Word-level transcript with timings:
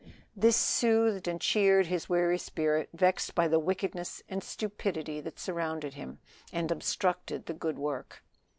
This 0.35 0.55
soothed 0.57 1.27
and 1.27 1.39
cheered 1.39 1.85
his 1.85 2.09
weary 2.09 2.39
spirit 2.39 2.89
vexed 2.91 3.35
by 3.35 3.47
the 3.47 3.59
wickedness 3.59 4.23
and 4.27 4.43
stupidity 4.43 5.21
that 5.21 5.37
surrounded 5.37 5.93
him 5.93 6.17
and 6.51 6.71
obstructed 6.71 7.45
the 7.45 7.53
good 7.53 7.77
work. 7.77 8.23